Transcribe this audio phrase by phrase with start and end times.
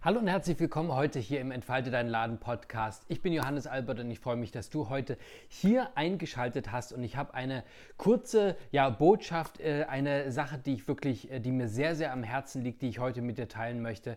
[0.00, 3.04] Hallo und herzlich willkommen heute hier im Entfalte deinen Laden Podcast.
[3.08, 7.02] Ich bin Johannes Albert und ich freue mich, dass du heute hier eingeschaltet hast und
[7.02, 7.64] ich habe eine
[7.96, 12.22] kurze ja, Botschaft, äh, eine Sache, die ich wirklich, äh, die mir sehr, sehr am
[12.22, 14.16] Herzen liegt, die ich heute mit dir teilen möchte.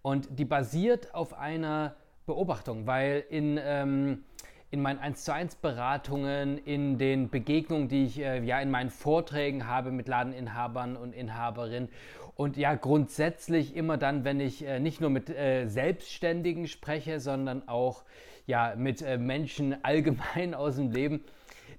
[0.00, 1.96] Und die basiert auf einer
[2.26, 4.24] Beobachtung, weil in ähm,
[4.70, 8.90] in meinen 1 zu 1 Beratungen, in den Begegnungen, die ich äh, ja in meinen
[8.90, 11.88] Vorträgen habe mit Ladeninhabern und Inhaberinnen.
[12.34, 17.66] Und ja grundsätzlich immer dann, wenn ich äh, nicht nur mit äh, Selbstständigen spreche, sondern
[17.68, 18.04] auch
[18.46, 21.24] ja mit äh, Menschen allgemein aus dem Leben,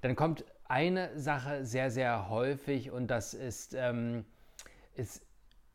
[0.01, 4.25] dann kommt eine Sache sehr, sehr häufig und das ist, ähm,
[4.95, 5.26] ist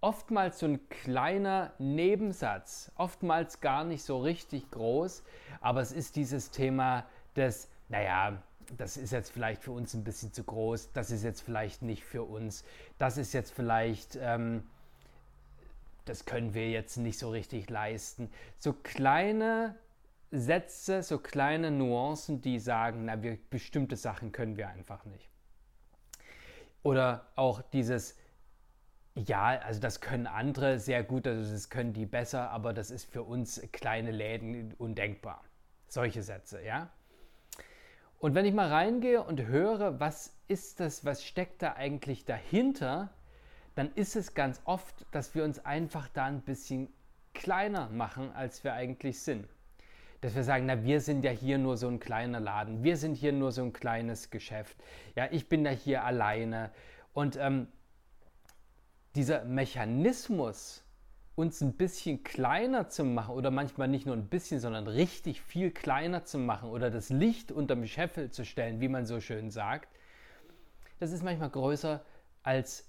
[0.03, 5.23] oftmals so ein kleiner Nebensatz, oftmals gar nicht so richtig groß,
[5.61, 7.07] aber es ist dieses Thema
[7.37, 8.43] des, naja,
[8.77, 12.05] das ist jetzt vielleicht für uns ein bisschen zu groß, das ist jetzt vielleicht nicht
[12.05, 12.65] für uns,
[12.99, 14.65] das ist jetzt vielleicht, ähm,
[16.05, 18.29] das können wir jetzt nicht so richtig leisten.
[18.59, 19.77] So kleine
[20.33, 25.29] Sätze, so kleine Nuancen, die sagen, na, wir, bestimmte Sachen können wir einfach nicht.
[26.83, 28.17] Oder auch dieses,
[29.15, 33.11] ja, also das können andere sehr gut, also das können die besser, aber das ist
[33.11, 35.45] für uns kleine Läden undenkbar.
[35.87, 36.89] Solche Sätze, ja.
[38.19, 43.11] Und wenn ich mal reingehe und höre, was ist das, was steckt da eigentlich dahinter,
[43.75, 46.89] dann ist es ganz oft, dass wir uns einfach da ein bisschen
[47.35, 49.47] kleiner machen, als wir eigentlich sind.
[50.21, 53.15] Dass wir sagen, na, wir sind ja hier nur so ein kleiner Laden, wir sind
[53.15, 54.77] hier nur so ein kleines Geschäft,
[55.17, 56.71] ja, ich bin da hier alleine.
[57.13, 57.67] Und ähm,
[59.15, 60.83] dieser Mechanismus,
[61.35, 65.71] uns ein bisschen kleiner zu machen oder manchmal nicht nur ein bisschen, sondern richtig viel
[65.71, 69.89] kleiner zu machen oder das Licht unterm Scheffel zu stellen, wie man so schön sagt,
[71.01, 72.05] das ist manchmal größer
[72.43, 72.89] als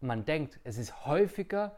[0.00, 0.58] man denkt.
[0.64, 1.76] Es ist häufiger,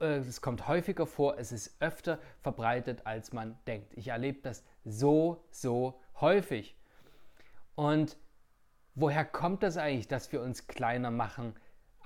[0.00, 3.92] äh, es kommt häufiger vor, es ist öfter verbreitet, als man denkt.
[3.94, 6.76] Ich erlebe das so, so häufig.
[7.74, 8.16] Und
[8.94, 11.54] woher kommt das eigentlich, dass wir uns kleiner machen?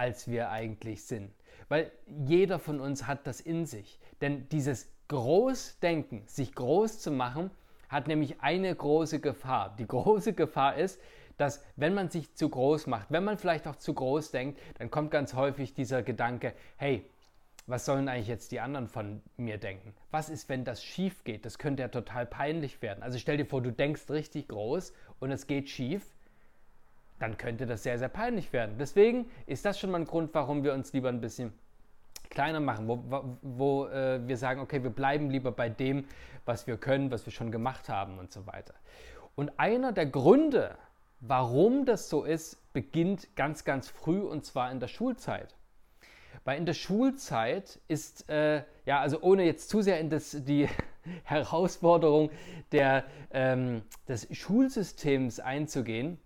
[0.02, 1.32] Als wir eigentlich sind.
[1.68, 1.92] Weil
[2.26, 4.00] jeder von uns hat das in sich.
[4.20, 7.52] Denn dieses Großdenken, sich groß zu machen,
[7.88, 9.76] hat nämlich eine große Gefahr.
[9.78, 11.00] Die große Gefahr ist,
[11.36, 14.90] dass wenn man sich zu groß macht, wenn man vielleicht auch zu groß denkt, dann
[14.90, 17.08] kommt ganz häufig dieser Gedanke, hey,
[17.68, 19.94] was sollen eigentlich jetzt die anderen von mir denken?
[20.10, 21.46] Was ist, wenn das schief geht?
[21.46, 23.04] Das könnte ja total peinlich werden.
[23.04, 26.02] Also stell dir vor, du denkst richtig groß und es geht schief
[27.22, 28.78] dann könnte das sehr, sehr peinlich werden.
[28.78, 31.52] Deswegen ist das schon mal ein Grund, warum wir uns lieber ein bisschen
[32.30, 36.04] kleiner machen, wo, wo äh, wir sagen, okay, wir bleiben lieber bei dem,
[36.44, 38.74] was wir können, was wir schon gemacht haben und so weiter.
[39.36, 40.76] Und einer der Gründe,
[41.20, 45.54] warum das so ist, beginnt ganz, ganz früh und zwar in der Schulzeit.
[46.42, 50.68] Weil in der Schulzeit ist, äh, ja, also ohne jetzt zu sehr in das, die
[51.22, 52.30] Herausforderung
[52.72, 56.18] der, ähm, des Schulsystems einzugehen,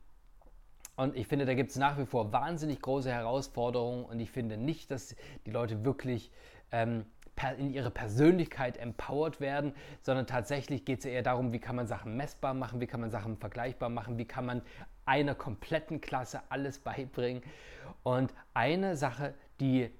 [0.96, 4.56] und ich finde, da gibt es nach wie vor wahnsinnig große Herausforderungen und ich finde
[4.56, 5.14] nicht, dass
[5.44, 6.30] die Leute wirklich
[6.72, 7.04] ähm,
[7.58, 12.16] in ihre Persönlichkeit empowered werden, sondern tatsächlich geht es eher darum, wie kann man Sachen
[12.16, 14.62] messbar machen, wie kann man Sachen vergleichbar machen, wie kann man
[15.04, 17.42] einer kompletten Klasse alles beibringen.
[18.02, 19.90] Und eine Sache, die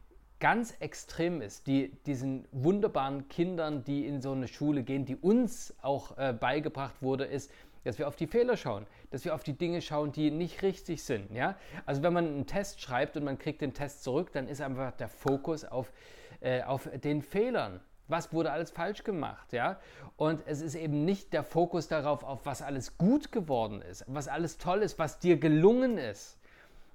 [0.41, 5.75] ganz extrem ist, die diesen wunderbaren Kindern, die in so eine Schule gehen, die uns
[5.83, 7.51] auch äh, beigebracht wurde, ist,
[7.87, 11.05] dass wir auf die Fehler schauen, dass wir auf die Dinge schauen, die nicht richtig
[11.05, 11.33] sind.
[11.33, 11.57] Ja?
[11.85, 14.91] Also wenn man einen Test schreibt und man kriegt den Test zurück, dann ist einfach
[14.93, 15.93] der Fokus auf,
[16.41, 17.81] äh, auf den Fehlern.
[18.09, 19.81] Was wurde alles falsch gemacht, ja?
[20.17, 24.29] Und es ist eben nicht der Fokus darauf, auf was alles gut geworden ist, was
[24.29, 26.39] alles toll ist, was dir gelungen ist.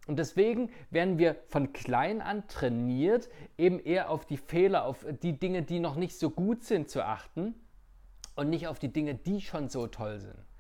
[0.08, 5.38] Und deswegen werden wir von klein an trainiert, eben eher auf die Fehler, auf die
[5.38, 7.56] Dinge, die noch nicht so gut sind, zu achten
[8.35, 10.51] und nicht auf die Dinge, die schon so toll sind.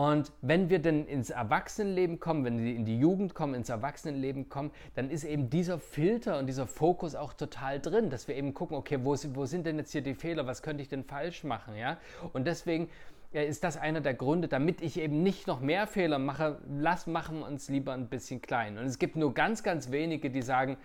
[0.00, 4.48] Und wenn wir dann ins Erwachsenenleben kommen, wenn wir in die Jugend kommen, ins Erwachsenenleben
[4.48, 8.54] kommen, dann ist eben dieser Filter und dieser Fokus auch total drin, dass wir eben
[8.54, 11.44] gucken, okay, wo, wo sind denn jetzt hier die Fehler, was könnte ich denn falsch
[11.44, 11.98] machen, ja?
[12.32, 12.88] Und deswegen
[13.32, 17.40] ist das einer der Gründe, damit ich eben nicht noch mehr Fehler mache, lass machen
[17.40, 18.78] wir uns lieber ein bisschen klein.
[18.78, 20.78] Und es gibt nur ganz, ganz wenige, die sagen,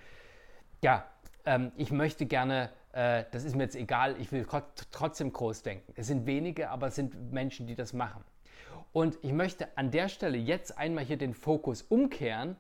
[0.84, 1.06] ja,
[1.46, 4.46] ähm, ich möchte gerne, äh, das ist mir jetzt egal, ich will
[4.92, 5.94] trotzdem groß denken.
[5.96, 8.22] Es sind wenige, aber es sind Menschen, die das machen.
[8.96, 12.56] Und ich möchte an der Stelle jetzt einmal hier den Fokus umkehren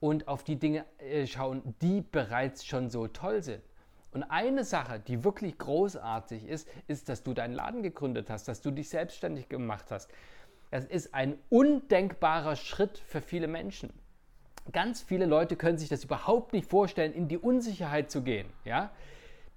[0.00, 3.62] und auf die Dinge äh, schauen, die bereits schon so toll sind.
[4.12, 8.60] Und eine Sache, die wirklich großartig ist, ist, dass du deinen Laden gegründet hast, dass
[8.60, 10.10] du dich selbstständig gemacht hast.
[10.70, 13.90] Das ist ein undenkbarer Schritt für viele Menschen.
[14.72, 18.50] Ganz viele Leute können sich das überhaupt nicht vorstellen, in die Unsicherheit zu gehen.
[18.66, 18.90] Ja?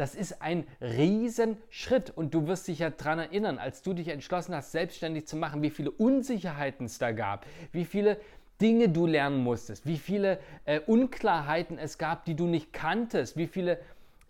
[0.01, 4.55] Das ist ein Riesenschritt und du wirst dich ja daran erinnern, als du dich entschlossen
[4.55, 8.17] hast, selbstständig zu machen, wie viele Unsicherheiten es da gab, wie viele
[8.59, 13.45] Dinge du lernen musstest, wie viele äh, Unklarheiten es gab, die du nicht kanntest, wie
[13.45, 13.77] viele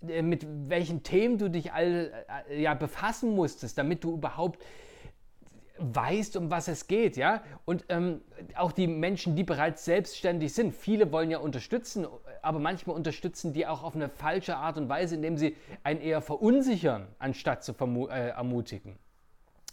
[0.06, 2.12] äh, mit welchen Themen du dich all,
[2.50, 4.62] äh, ja, befassen musstest, damit du überhaupt
[5.84, 7.44] weißt, um was es geht, ja.
[7.66, 8.22] Und ähm,
[8.56, 12.08] auch die Menschen, die bereits selbstständig sind, viele wollen ja unterstützen,
[12.42, 16.22] aber manchmal unterstützen die auch auf eine falsche Art und Weise, indem sie einen eher
[16.22, 18.98] verunsichern, anstatt zu äh, ermutigen.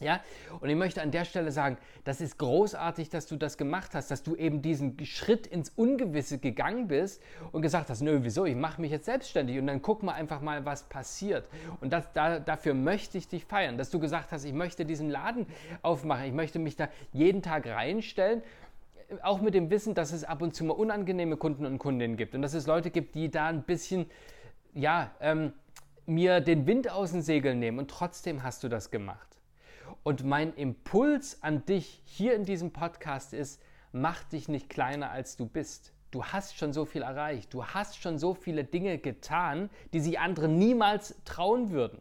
[0.01, 0.21] Ja,
[0.61, 4.13] und ich möchte an der Stelle sagen, das ist großartig, dass du das gemacht hast,
[4.13, 8.55] dass du eben diesen Schritt ins Ungewisse gegangen bist und gesagt hast, nö, wieso, ich
[8.55, 11.49] mache mich jetzt selbstständig und dann guck mal einfach mal, was passiert.
[11.81, 15.11] Und das, da, dafür möchte ich dich feiern, dass du gesagt hast, ich möchte diesen
[15.11, 15.47] Laden
[15.83, 18.43] aufmachen, ich möchte mich da jeden Tag reinstellen
[19.23, 22.35] auch mit dem Wissen, dass es ab und zu mal unangenehme Kunden und Kundinnen gibt
[22.35, 24.05] und dass es Leute gibt, die da ein bisschen,
[24.75, 25.55] ja, ähm,
[26.05, 29.28] mir den Wind aus den Segeln nehmen und trotzdem hast du das gemacht.
[30.09, 33.61] Und mein Impuls an dich hier in diesem Podcast ist,
[33.93, 35.93] mach dich nicht kleiner als du bist.
[36.13, 37.53] Du hast schon so viel erreicht.
[37.53, 41.99] Du hast schon so viele Dinge getan, die sich andere niemals trauen würden.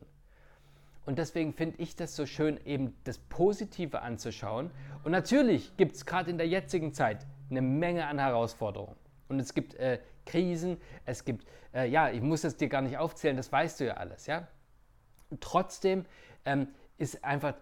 [1.05, 4.71] Und deswegen finde ich das so schön, eben das Positive anzuschauen.
[5.03, 8.95] Und natürlich gibt es gerade in der jetzigen Zeit eine Menge an Herausforderungen.
[9.27, 12.97] Und es gibt äh, Krisen, es gibt, äh, ja, ich muss das dir gar nicht
[12.97, 14.47] aufzählen, das weißt du ja alles, ja.
[15.41, 16.05] Trotzdem
[16.45, 17.53] ähm, ist einfach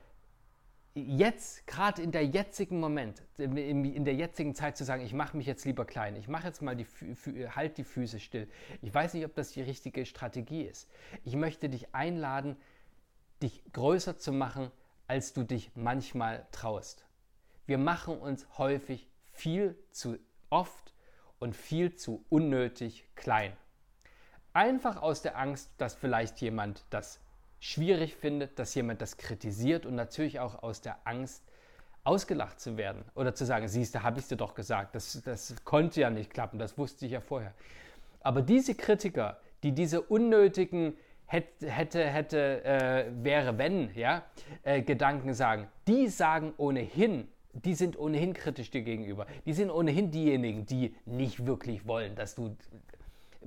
[0.95, 5.45] jetzt, gerade in der jetzigen Moment, in der jetzigen Zeit zu sagen, ich mache mich
[5.45, 6.87] jetzt lieber klein, ich mache jetzt mal die,
[7.53, 8.49] halt die Füße still.
[8.81, 10.89] Ich weiß nicht, ob das die richtige Strategie ist.
[11.25, 12.55] Ich möchte dich einladen,
[13.43, 14.71] dich größer zu machen,
[15.07, 17.05] als du dich manchmal traust.
[17.65, 20.17] Wir machen uns häufig viel zu
[20.49, 20.93] oft
[21.39, 23.51] und viel zu unnötig klein.
[24.53, 27.19] Einfach aus der Angst, dass vielleicht jemand das
[27.65, 31.43] schwierig findet, dass jemand das kritisiert und natürlich auch aus der Angst,
[32.03, 35.55] ausgelacht zu werden oder zu sagen, siehst du, habe ich dir doch gesagt, das, das
[35.63, 37.53] konnte ja nicht klappen, das wusste ich ja vorher.
[38.21, 40.95] Aber diese Kritiker, die diese unnötigen
[41.25, 44.23] hätte, hätte, hätte äh, wäre, wenn, ja,
[44.61, 49.25] äh, Gedanken sagen, die sagen ohnehin, die sind ohnehin kritisch dir gegenüber.
[49.45, 52.55] Die sind ohnehin diejenigen, die nicht wirklich wollen, dass du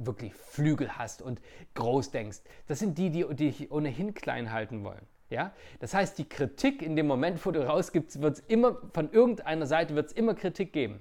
[0.07, 1.41] wirklich Flügel hast und
[1.75, 2.39] groß denkst.
[2.67, 5.07] Das sind die, die dich ohnehin klein halten wollen.
[5.31, 5.53] Ja?
[5.81, 9.67] Das heißt, die Kritik in dem Moment, wo du rausgibst, wird es immer von irgendeiner
[9.67, 11.01] Seite wird immer Kritik geben.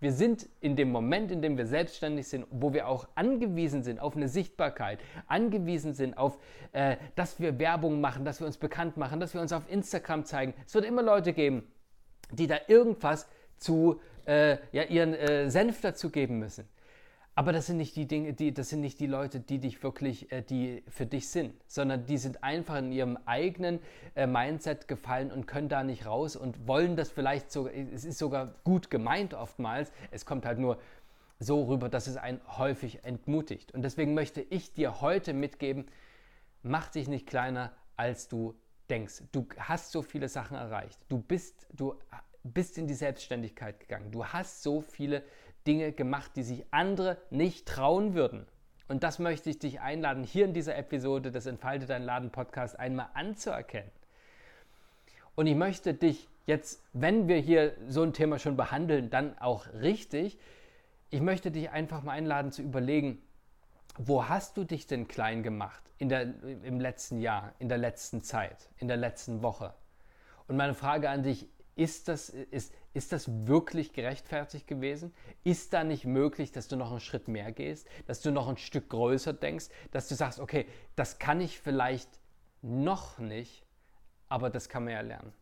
[0.00, 4.00] Wir sind in dem Moment, in dem wir selbstständig sind, wo wir auch angewiesen sind
[4.00, 6.38] auf eine Sichtbarkeit, angewiesen sind auf,
[6.72, 10.24] äh, dass wir Werbung machen, dass wir uns bekannt machen, dass wir uns auf Instagram
[10.24, 10.54] zeigen.
[10.66, 11.70] Es wird immer Leute geben,
[12.32, 13.28] die da irgendwas
[13.58, 16.66] zu äh, ja, ihren äh, Senf dazu geben müssen.
[17.40, 20.30] Aber das sind nicht die Dinge, die, das sind nicht die Leute, die dich wirklich,
[20.30, 23.78] äh, die für dich sind, sondern die sind einfach in ihrem eigenen
[24.14, 28.18] äh, Mindset gefallen und können da nicht raus und wollen das vielleicht sogar, es ist
[28.18, 30.78] sogar gut gemeint oftmals, es kommt halt nur
[31.38, 33.72] so rüber, dass es einen häufig entmutigt.
[33.72, 35.86] Und deswegen möchte ich dir heute mitgeben,
[36.62, 38.54] mach dich nicht kleiner, als du
[38.90, 39.22] denkst.
[39.32, 40.98] Du hast so viele Sachen erreicht.
[41.08, 41.94] Du bist, du
[42.42, 44.10] bist in die Selbstständigkeit gegangen.
[44.10, 45.22] Du hast so viele
[45.66, 48.46] Dinge gemacht, die sich andere nicht trauen würden.
[48.88, 52.78] Und das möchte ich dich einladen, hier in dieser Episode des Entfalte dein Laden Podcast
[52.78, 53.90] einmal anzuerkennen.
[55.36, 59.66] Und ich möchte dich jetzt, wenn wir hier so ein Thema schon behandeln, dann auch
[59.74, 60.38] richtig.
[61.10, 63.22] Ich möchte dich einfach mal einladen zu überlegen,
[63.96, 66.22] wo hast du dich denn klein gemacht in der,
[66.64, 69.72] im letzten Jahr, in der letzten Zeit, in der letzten Woche?
[70.48, 75.14] Und meine Frage an dich, ist das, ist, ist das wirklich gerechtfertigt gewesen?
[75.44, 78.56] Ist da nicht möglich, dass du noch einen Schritt mehr gehst, dass du noch ein
[78.56, 80.66] Stück größer denkst, dass du sagst, okay,
[80.96, 82.08] das kann ich vielleicht
[82.62, 83.64] noch nicht,
[84.28, 85.32] aber das kann man ja lernen.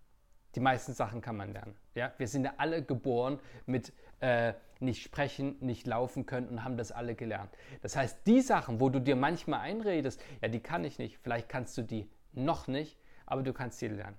[0.54, 1.76] Die meisten Sachen kann man lernen.
[1.94, 2.12] Ja?
[2.18, 6.92] Wir sind ja alle geboren mit äh, nicht sprechen, nicht laufen können und haben das
[6.92, 7.50] alle gelernt.
[7.82, 11.48] Das heißt, die Sachen, wo du dir manchmal einredest, ja, die kann ich nicht, vielleicht
[11.48, 14.16] kannst du die noch nicht, aber du kannst sie lernen.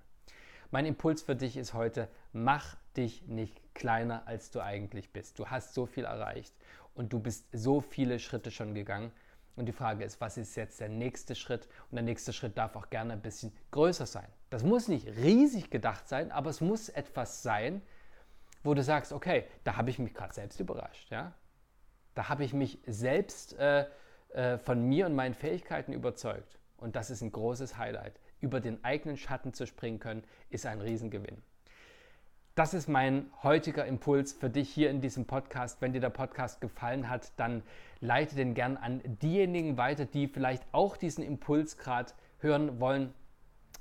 [0.72, 5.40] Mein Impuls für dich ist heute, mach dich nicht kleiner, als du eigentlich bist.
[5.40, 6.54] Du hast so viel erreicht
[6.94, 9.12] und du bist so viele Schritte schon gegangen.
[9.56, 11.68] Und die Frage ist, was ist jetzt der nächste Schritt?
[11.90, 14.28] Und der nächste Schritt darf auch gerne ein bisschen größer sein.
[14.52, 17.82] Das muss nicht riesig gedacht sein, aber es muss etwas sein,
[18.64, 21.10] wo du sagst, okay, da habe ich mich gerade selbst überrascht.
[21.10, 21.34] Ja?
[22.14, 23.88] Da habe ich mich selbst äh,
[24.30, 26.60] äh, von mir und meinen Fähigkeiten überzeugt.
[26.78, 30.82] Und das ist ein großes Highlight über den eigenen Schatten zu springen können, ist ein
[30.82, 31.42] Riesengewinn.
[32.56, 35.82] Das ist mein heutiger Impuls für dich hier in diesem Podcast.
[35.82, 37.64] Wenn dir der Podcast gefallen hat, dann
[38.02, 43.14] leite den gern an diejenigen weiter, die vielleicht auch diesen Impuls gerade hören wollen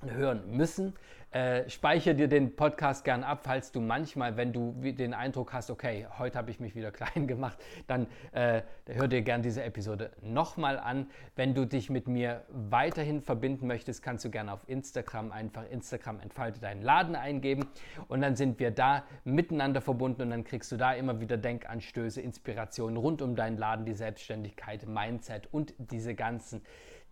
[0.07, 0.95] hören müssen.
[1.30, 5.68] Äh, speichere dir den Podcast gern ab, falls du manchmal, wenn du den Eindruck hast,
[5.68, 10.11] okay, heute habe ich mich wieder klein gemacht, dann äh, hör dir gern diese Episode
[10.23, 11.11] nochmal an.
[11.37, 16.21] Wenn du dich mit mir weiterhin verbinden möchtest, kannst du gerne auf Instagram einfach Instagram
[16.21, 17.68] entfalte deinen Laden eingeben
[18.07, 22.23] und dann sind wir da miteinander verbunden und dann kriegst du da immer wieder Denkanstöße,
[22.23, 26.62] Inspirationen rund um deinen Laden, die Selbstständigkeit, Mindset und diese ganzen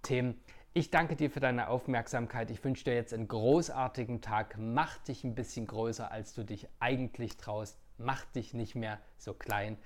[0.00, 0.40] Themen.
[0.76, 2.50] Ich danke dir für deine Aufmerksamkeit.
[2.50, 4.56] Ich wünsche dir jetzt einen großartigen Tag.
[4.58, 7.78] Mach dich ein bisschen größer, als du dich eigentlich traust.
[7.96, 9.78] Mach dich nicht mehr so klein.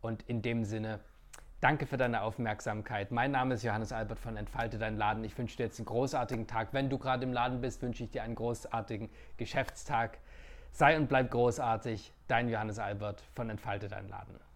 [0.00, 1.00] Und in dem Sinne,
[1.60, 3.10] danke für deine Aufmerksamkeit.
[3.10, 5.22] Mein Name ist Johannes Albert von Entfalte dein Laden.
[5.22, 6.68] Ich wünsche dir jetzt einen großartigen Tag.
[6.72, 10.16] Wenn du gerade im Laden bist, wünsche ich dir einen großartigen Geschäftstag.
[10.72, 12.14] Sei und bleib großartig.
[12.26, 14.47] Dein Johannes Albert von Entfalte dein Laden.